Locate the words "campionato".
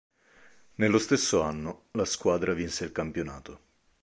2.91-3.59